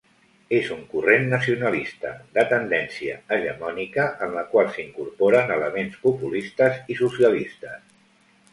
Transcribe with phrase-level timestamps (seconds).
[0.59, 7.81] És un corrent nacionalista, de tendència hegemònica, en la qual s'incorporen elements populistes i socialistes.